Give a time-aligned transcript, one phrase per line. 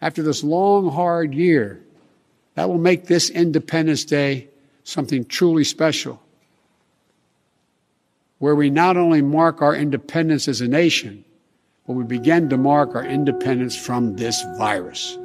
[0.00, 1.82] after this long, hard year,
[2.54, 4.48] that will make this Independence Day
[4.84, 6.22] something truly special,
[8.38, 11.24] where we not only mark our independence as a nation,
[11.86, 15.18] but we begin to mark our independence from this virus.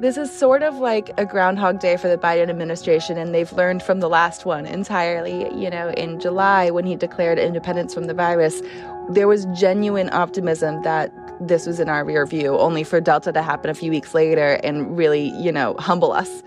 [0.00, 3.82] This is sort of like a Groundhog Day for the Biden administration, and they've learned
[3.82, 5.52] from the last one entirely.
[5.60, 8.62] You know, in July, when he declared independence from the virus,
[9.10, 13.42] there was genuine optimism that this was in our rear view, only for Delta to
[13.42, 16.44] happen a few weeks later and really, you know, humble us.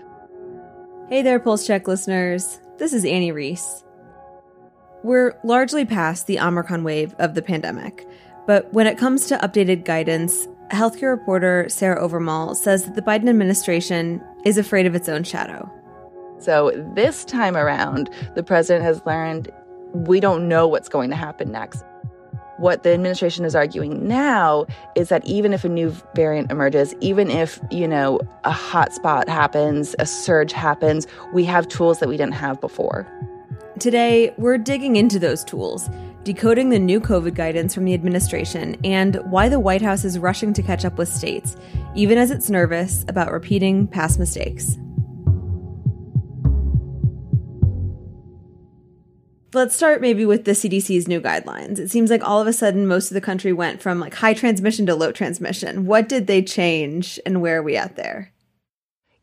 [1.10, 2.58] Hey there, Pulse Check listeners.
[2.78, 3.84] This is Annie Rees.
[5.02, 8.06] We're largely past the Omicron wave of the pandemic,
[8.46, 13.28] but when it comes to updated guidance, healthcare reporter Sarah Owermohle says that the Biden
[13.28, 15.70] administration is afraid of its own shadow.
[16.38, 19.52] So this time around, the president has learned
[19.92, 21.84] we don't know what's going to happen next.
[22.58, 27.30] What the administration is arguing now is that even if a new variant emerges, even
[27.30, 32.34] if, you know, a hotspot happens, a surge happens, we have tools that we didn't
[32.34, 33.06] have before.
[33.80, 35.88] Today, we're digging into those tools
[36.24, 40.52] decoding the new COVID guidance from the administration, and why the White House is rushing
[40.52, 41.56] to catch up with states,
[41.94, 44.76] even as it's nervous about repeating past mistakes.
[49.54, 51.78] Let's start maybe with the CDC's new guidelines.
[51.78, 54.32] It seems like all of a sudden most of the country went from like high
[54.32, 55.84] transmission to low transmission.
[55.84, 58.32] What did they change and where are we at there?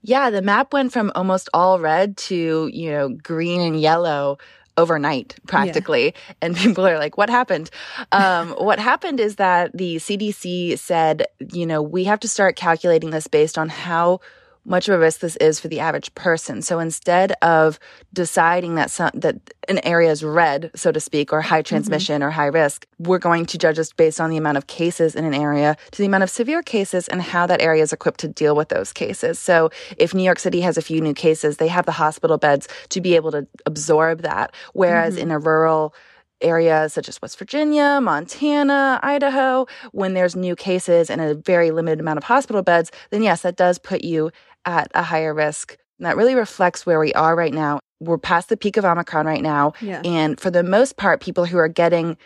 [0.02, 4.38] Yeah, the map went from almost all red to, you know, green and yellow
[4.80, 6.33] overnight practically yeah.
[6.41, 7.69] and people are like what happened
[8.11, 13.09] um, what happened is that the cdc said you know we have to start calculating
[13.09, 14.19] this based on how
[14.65, 16.61] much of a risk this is for the average person.
[16.61, 17.79] So instead of
[18.13, 19.35] deciding that some, that
[19.67, 21.67] an area is red, so to speak, or high mm-hmm.
[21.67, 22.27] transmission mm-hmm.
[22.27, 25.25] or high risk, we're going to judge this based on the amount of cases in
[25.25, 28.27] an area to the amount of severe cases and how that area is equipped to
[28.27, 29.39] deal with those cases.
[29.39, 32.67] So if New York City has a few new cases, they have the hospital beds
[32.89, 34.53] to be able to absorb that.
[34.73, 35.23] Whereas mm-hmm.
[35.23, 35.93] in a rural
[36.41, 41.99] areas such as West Virginia, Montana, Idaho, when there's new cases and a very limited
[41.99, 44.31] amount of hospital beds, then yes, that does put you
[44.69, 45.77] at a higher risk.
[45.97, 47.80] And that really reflects where we are right now.
[47.99, 49.73] We're past the peak of Omicron right now.
[49.81, 50.02] Yeah.
[50.05, 52.17] And for the most part, people who are getting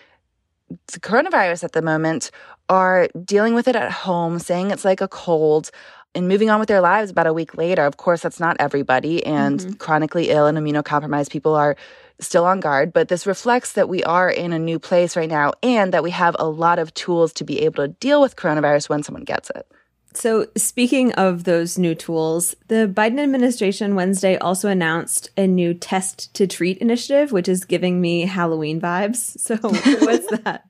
[0.92, 2.32] the coronavirus at the moment
[2.70, 5.72] are dealing with it at home, saying it's like a cold,
[6.16, 7.86] and moving on with their lives about a week later.
[7.86, 9.26] Of course, that's not everybody.
[9.26, 9.74] And mm-hmm.
[9.74, 11.76] chronically ill and immunocompromised people are
[12.20, 15.52] still on guard, but this reflects that we are in a new place right now
[15.64, 18.90] and that we have a lot of tools to be able to deal with coronavirus
[18.90, 19.72] when someone gets it.
[20.14, 26.34] So, speaking of those new tools, the Biden administration Wednesday also announced a new test
[26.36, 29.38] to treat initiative, which is giving me Halloween vibes.
[29.44, 30.66] So, what's that?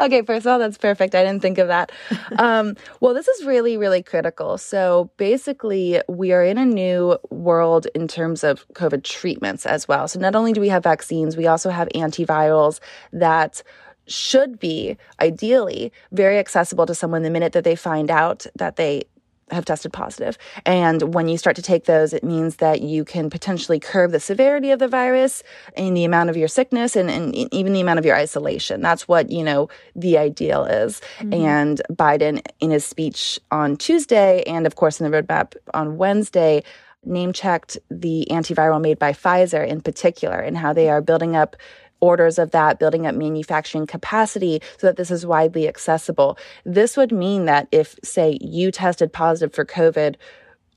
[0.00, 1.14] okay, first of all, that's perfect.
[1.14, 1.92] I didn't think of that.
[2.38, 4.56] Um, well, this is really, really critical.
[4.56, 10.08] So basically, we are in a new world in terms of COVID treatments as well.
[10.08, 12.80] So not only do we have vaccines, we also have antivirals
[13.12, 13.62] that
[14.06, 19.04] should be ideally very accessible to someone the minute that they find out that they
[19.50, 20.38] have tested positive.
[20.64, 24.20] And when you start to take those, it means that you can potentially curb the
[24.20, 25.42] severity of the virus
[25.76, 28.80] and the amount of your sickness and, and even the amount of your isolation.
[28.80, 31.00] That's what, you know, the ideal is.
[31.18, 31.32] Mm-hmm.
[31.34, 36.62] And Biden, in his speech on Tuesday, and of course in the roadmap on Wednesday,
[37.04, 41.56] name checked the antiviral made by Pfizer in particular and how they are building up
[42.02, 46.36] orders of that, building up manufacturing capacity so that this is widely accessible.
[46.66, 50.16] This would mean that if, say, you tested positive for COVID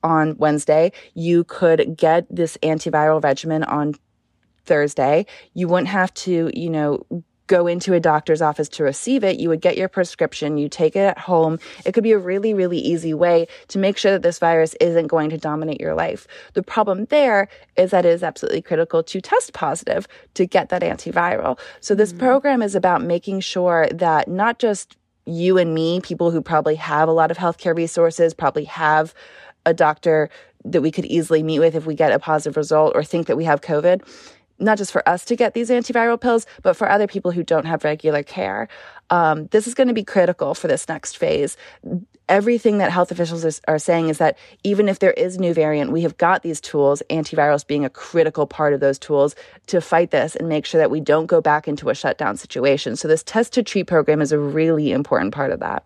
[0.04, 3.96] on Wednesday, you could get this antiviral regimen on
[4.66, 5.26] Thursday.
[5.54, 7.04] You wouldn't have to, you know,
[7.48, 9.40] go into a doctor's office to receive it.
[9.40, 11.60] You would get your prescription, you take it at home.
[11.86, 15.08] It could be a really, really easy way to make sure that this virus isn't
[15.08, 16.28] going to dominate your life.
[16.54, 20.82] The problem there is that it is absolutely critical to test positive to get that
[20.82, 21.60] antiviral.
[21.82, 22.20] So this mm-hmm.
[22.20, 27.10] program is about making sure that not just you and me, people who probably have
[27.10, 29.14] a lot of healthcare resources, probably have
[29.66, 30.30] a doctor
[30.64, 33.38] that we could easily meet with if we get a positive result or think that
[33.38, 34.02] we have COVID
[34.60, 37.66] not just for us to get these antiviral pills, but for other people who don't
[37.66, 38.68] have regular care.
[39.10, 41.58] Um, this is going to be critical for this next phase.
[42.28, 45.92] Everything that health officials is, are saying is that even if there is new variant,
[45.92, 49.36] we have got these tools, antivirals being a critical part of those tools
[49.68, 52.96] to fight this and make sure that we don't go back into a shutdown situation.
[52.96, 55.84] So this test to treat program is a really important part of that.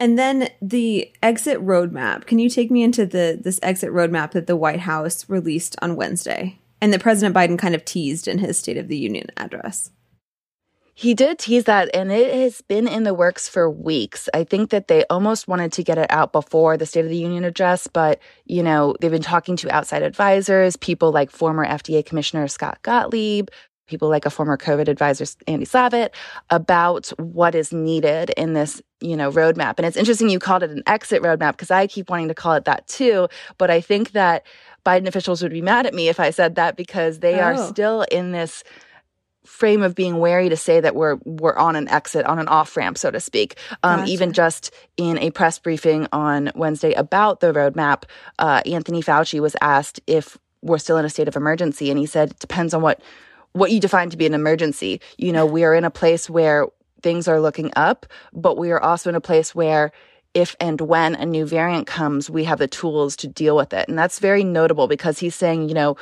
[0.00, 2.26] And then the exit roadmap.
[2.26, 5.94] Can you take me into the this exit roadmap that the White House released on
[5.94, 6.58] Wednesday?
[6.84, 9.90] And that President Biden kind of teased in his State of the Union address.
[10.92, 14.28] He did tease that, and it has been in the works for weeks.
[14.34, 17.16] I think that they almost wanted to get it out before the State of the
[17.16, 22.04] Union address, but, you know, they've been talking to outside advisors, people like former FDA
[22.04, 23.48] Commissioner Scott Gottlieb,
[23.86, 26.10] people like a former COVID advisor, Andy Slavitt,
[26.50, 29.74] about what is needed in this, you know, roadmap.
[29.78, 32.52] And it's interesting you called it an exit roadmap because I keep wanting to call
[32.52, 33.28] it that too.
[33.56, 34.44] But I think that
[34.84, 37.44] Biden officials would be mad at me if I said that because they oh.
[37.44, 38.62] are still in this
[39.44, 42.76] frame of being wary to say that we're we're on an exit on an off
[42.76, 44.12] ramp so to speak um, gotcha.
[44.12, 48.04] even just in a press briefing on wednesday about the roadmap
[48.38, 52.06] uh, anthony fauci was asked if we're still in a state of emergency and he
[52.06, 53.02] said it depends on what
[53.52, 56.66] what you define to be an emergency you know we are in a place where
[57.02, 59.92] things are looking up but we are also in a place where
[60.34, 63.88] if and when a new variant comes, we have the tools to deal with it.
[63.88, 65.96] And that's very notable because he's saying, you know,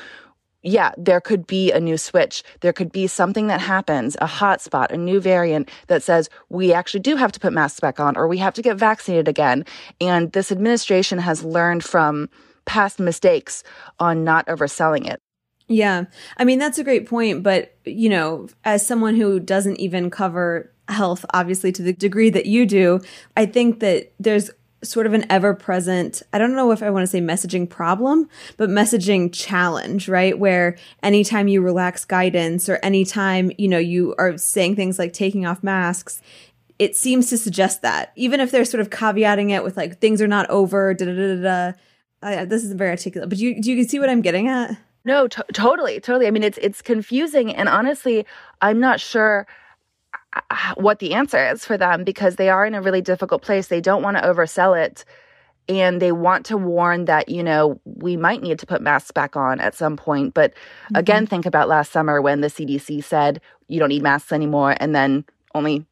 [0.63, 2.43] yeah, there could be a new switch.
[2.61, 7.01] There could be something that happens, a hotspot, a new variant that says we actually
[7.01, 9.65] do have to put masks back on or we have to get vaccinated again.
[10.01, 12.31] And this administration has learned from
[12.65, 13.65] past mistakes
[13.99, 15.21] on not overselling it.
[15.67, 16.05] Yeah.
[16.37, 17.43] I mean, that's a great point.
[17.43, 22.47] But, you know, as someone who doesn't even cover health, obviously, to the degree that
[22.47, 23.01] you do,
[23.37, 24.51] I think that there's
[24.85, 28.29] sort of an ever present, I don't know if I want to say messaging problem,
[28.57, 30.37] but messaging challenge, right?
[30.37, 35.47] Where anytime you relax guidance or anytime, you know, you are saying things like taking
[35.47, 36.21] off masks,
[36.81, 40.21] it seems to suggest that, even if they're sort of caveating it with like things
[40.21, 41.73] are not over, da da da da.
[42.25, 44.77] I, this isn't very articulate, but do you, do you see what I'm getting at?
[45.05, 46.27] No, t- totally, totally.
[46.27, 48.25] I mean, it's it's confusing, and honestly,
[48.61, 49.47] I'm not sure
[50.77, 53.69] what the answer is for them because they are in a really difficult place.
[53.69, 55.05] They don't want to oversell it
[55.69, 59.37] and they want to warn that, you know, we might need to put masks back
[59.37, 60.35] on at some point.
[60.35, 60.97] But mm-hmm.
[60.97, 64.77] again, think about last summer when the CDC said you don't need masks anymore.
[64.81, 65.25] And then
[65.55, 65.87] only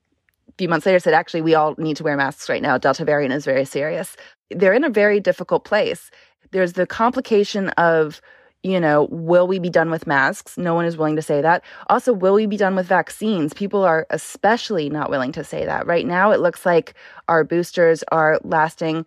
[0.48, 2.78] a few months later said, actually, we all need to wear masks right now.
[2.78, 4.16] Delta variant is very serious.
[4.50, 6.10] They're in a very difficult place.
[6.50, 8.20] There's the complication of
[8.62, 10.58] you know, will we be done with masks?
[10.58, 11.64] No one is willing to say that.
[11.88, 13.54] Also, will we be done with vaccines?
[13.54, 15.86] People are especially not willing to say that.
[15.86, 16.94] Right now, it looks like
[17.28, 19.06] our boosters are lasting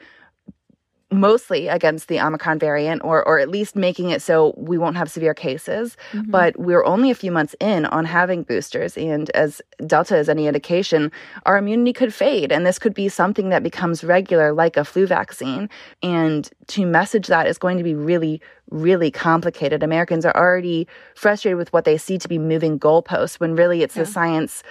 [1.13, 5.09] mostly against the Omicron variant, or or at least making it so we won't have
[5.09, 5.95] severe cases.
[6.11, 6.31] Mm-hmm.
[6.31, 10.47] But we're only a few months in on having boosters, and as Delta is any
[10.47, 11.11] indication,
[11.45, 15.07] our immunity could fade, and this could be something that becomes regular, like a flu
[15.07, 15.69] vaccine.
[16.01, 19.83] And to message that is going to be really, really complicated.
[19.83, 23.95] Americans are already frustrated with what they see to be moving goalposts, when really it's
[23.95, 24.03] yeah.
[24.03, 24.63] the science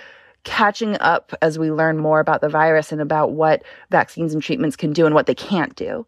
[0.44, 4.74] catching up as we learn more about the virus and about what vaccines and treatments
[4.74, 6.04] can do and what they can't do.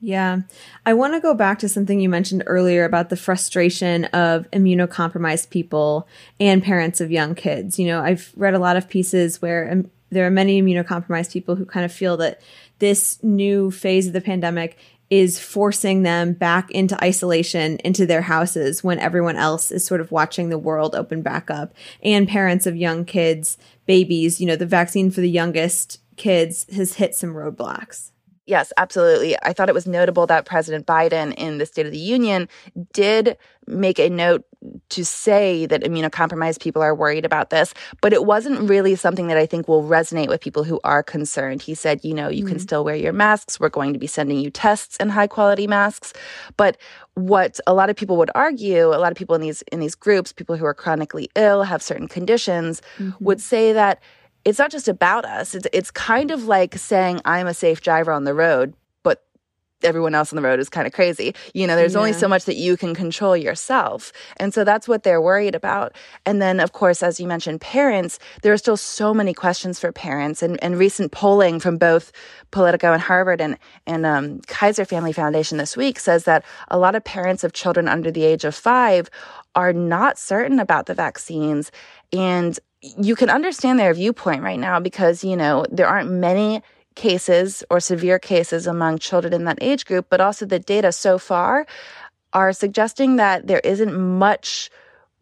[0.00, 0.40] Yeah.
[0.86, 5.50] I want to go back to something you mentioned earlier about the frustration of immunocompromised
[5.50, 6.08] people
[6.38, 7.78] and parents of young kids.
[7.78, 11.54] You know, I've read a lot of pieces where um, there are many immunocompromised people
[11.54, 12.40] who kind of feel that
[12.78, 14.78] this new phase of the pandemic
[15.10, 20.12] is forcing them back into isolation into their houses when everyone else is sort of
[20.12, 21.74] watching the world open back up.
[22.02, 26.94] And parents of young kids, babies, you know, the vaccine for the youngest kids has
[26.94, 28.12] hit some roadblocks.
[28.50, 29.36] Yes, absolutely.
[29.44, 32.48] I thought it was notable that President Biden in the State of the Union
[32.92, 33.38] did
[33.68, 34.44] make a note
[34.88, 39.36] to say that immunocompromised people are worried about this, but it wasn't really something that
[39.36, 41.62] I think will resonate with people who are concerned.
[41.62, 42.54] He said, you know, you mm-hmm.
[42.54, 43.60] can still wear your masks.
[43.60, 46.12] We're going to be sending you tests and high quality masks.
[46.56, 46.76] But
[47.14, 49.94] what a lot of people would argue, a lot of people in these in these
[49.94, 53.24] groups, people who are chronically ill, have certain conditions, mm-hmm.
[53.24, 54.02] would say that
[54.44, 55.54] it's not just about us.
[55.54, 59.22] It's it's kind of like saying I'm a safe driver on the road, but
[59.82, 61.34] everyone else on the road is kind of crazy.
[61.54, 62.00] You know, there's yeah.
[62.00, 64.12] only so much that you can control yourself.
[64.38, 65.94] And so that's what they're worried about.
[66.26, 69.92] And then of course, as you mentioned, parents, there are still so many questions for
[69.92, 72.12] parents and, and recent polling from both
[72.50, 76.94] Politico and Harvard and, and um, Kaiser Family Foundation this week says that a lot
[76.94, 79.10] of parents of children under the age of five
[79.54, 81.70] are not certain about the vaccines.
[82.12, 86.62] And you can understand their viewpoint right now because, you know, there aren't many
[86.94, 91.18] cases or severe cases among children in that age group, but also the data so
[91.18, 91.66] far
[92.32, 94.70] are suggesting that there isn't much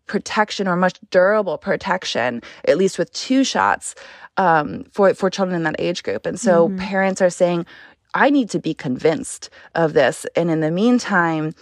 [0.07, 3.95] protection or much durable protection, at least with two shots,
[4.37, 6.27] um, for for children in that age group.
[6.27, 6.79] And so mm-hmm.
[6.79, 7.67] parents are saying,
[8.15, 10.27] I need to be convinced of this.
[10.35, 11.55] And in the meantime,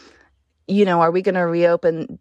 [0.68, 2.18] you know, are we going to reopen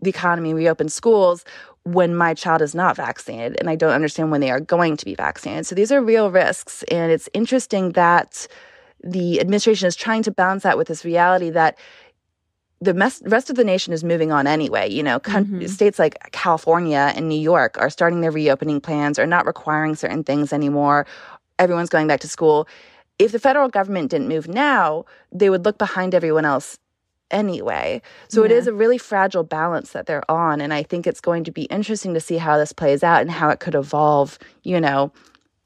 [0.00, 1.44] the economy, reopen schools
[1.92, 5.04] when my child is not vaccinated and I don't understand when they are going to
[5.04, 5.66] be vaccinated.
[5.66, 6.82] So these are real risks.
[6.84, 8.46] And it's interesting that
[9.02, 11.78] the administration is trying to balance that with this reality that
[12.80, 14.88] the mes- rest of the nation is moving on anyway.
[14.88, 15.66] You know, mm-hmm.
[15.66, 20.24] states like California and New York are starting their reopening plans, are not requiring certain
[20.24, 21.06] things anymore.
[21.58, 22.68] Everyone's going back to school.
[23.18, 26.78] If the federal government didn't move now, they would look behind everyone else
[27.30, 28.02] anyway.
[28.28, 28.46] So yeah.
[28.46, 30.60] it is a really fragile balance that they're on.
[30.60, 33.30] And I think it's going to be interesting to see how this plays out and
[33.30, 35.12] how it could evolve, you know,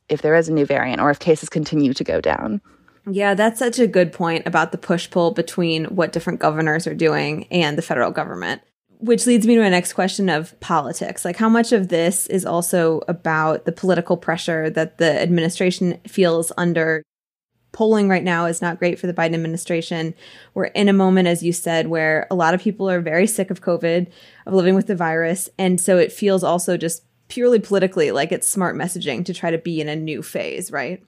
[0.08, 2.60] if there is a new variant or if cases continue to go down.
[3.10, 6.94] Yeah, that's such a good point about the push pull between what different governors are
[6.94, 8.62] doing and the federal government.
[8.98, 11.24] Which leads me to my next question of politics.
[11.24, 16.52] Like, how much of this is also about the political pressure that the administration feels
[16.56, 17.02] under?
[17.72, 20.14] Polling right now is not great for the Biden administration.
[20.54, 23.50] We're in a moment, as you said, where a lot of people are very sick
[23.50, 24.10] of COVID,
[24.46, 25.48] of living with the virus.
[25.58, 29.58] And so it feels also just purely politically like it's smart messaging to try to
[29.58, 31.02] be in a new phase, right?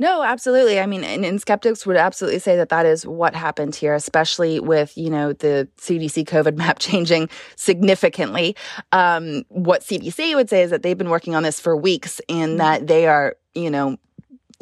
[0.00, 0.80] No, absolutely.
[0.80, 4.58] I mean, and, and, skeptics would absolutely say that that is what happened here, especially
[4.58, 8.56] with, you know, the CDC COVID map changing significantly.
[8.92, 12.52] Um, what CDC would say is that they've been working on this for weeks and
[12.52, 12.58] mm-hmm.
[12.58, 13.98] that they are, you know,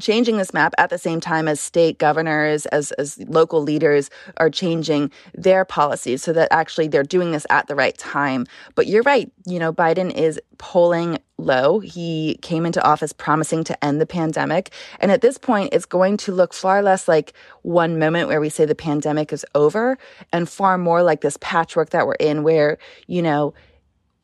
[0.00, 4.50] changing this map at the same time as state governors, as, as local leaders are
[4.50, 8.46] changing their policies so that actually they're doing this at the right time.
[8.74, 9.30] But you're right.
[9.46, 11.78] You know, Biden is polling low.
[11.78, 14.72] He came into office promising to end the pandemic.
[15.00, 18.48] And at this point, it's going to look far less like one moment where we
[18.48, 19.98] say the pandemic is over
[20.32, 23.54] and far more like this patchwork that we're in where, you know,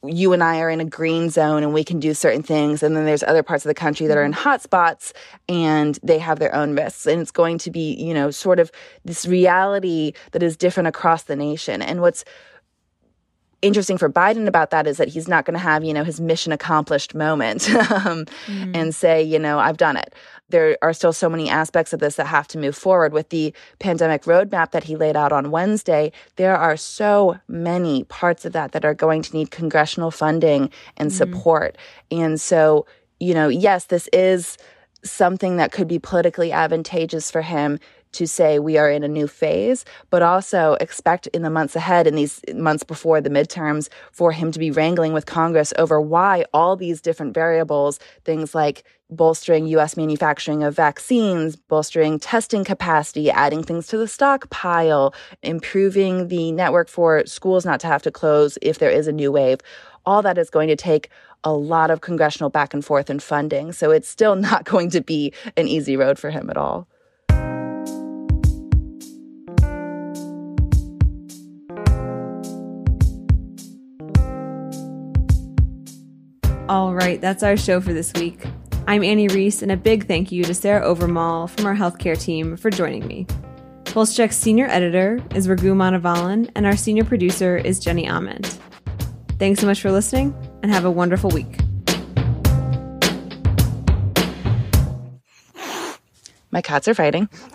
[0.08, 2.82] you and I are in a green zone and we can do certain things.
[2.82, 4.40] And then there's other parts of the country that are in mm-hmm.
[4.40, 5.12] hot spots
[5.48, 7.06] and they have their own risks.
[7.06, 8.70] And it's going to be, you know, sort of
[9.04, 11.82] this reality that is different across the nation.
[11.82, 12.24] And what's
[13.64, 16.20] interesting for Biden about that is that he's not going to have, you know, his
[16.20, 18.76] mission accomplished moment um, mm.
[18.76, 20.14] and say, you know, I've done it.
[20.50, 23.12] There are still so many aspects of this that have to move forward.
[23.12, 28.44] With the pandemic roadmap that he laid out on Wednesday, there are so many parts
[28.44, 31.14] of that that are going to need congressional funding and mm.
[31.14, 31.78] support.
[32.10, 32.86] And so,
[33.18, 34.58] you know, yes, this is
[35.02, 37.78] something that could be politically advantageous for him
[38.14, 42.06] to say we are in a new phase, but also expect in the months ahead,
[42.06, 46.44] in these months before the midterms, for him to be wrangling with Congress over why
[46.52, 53.62] all these different variables, things like bolstering US manufacturing of vaccines, bolstering testing capacity, adding
[53.62, 58.78] things to the stockpile, improving the network for schools not to have to close if
[58.78, 59.60] there is a new wave.
[60.06, 61.10] All that is going to take
[61.44, 63.72] a lot of congressional back and forth and funding.
[63.72, 66.88] So it's still not going to be an easy road for him at all.
[76.74, 78.44] All right, that's our show for this week.
[78.88, 82.56] I'm Annie Rees, and a big thank you to Sarah Owermohle from our healthcare team
[82.56, 83.28] for joining me.
[83.84, 88.58] Pulse Check's senior editor is Raghu Manavalan, and our senior producer is Jenny Ament.
[89.38, 91.60] Thanks so much for listening, and have a wonderful week.
[96.50, 97.28] My cats are fighting.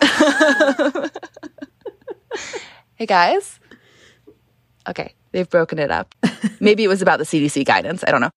[2.94, 3.60] hey guys.
[4.88, 6.14] Okay, they've broken it up.
[6.60, 8.02] Maybe it was about the CDC guidance.
[8.06, 8.30] I don't know.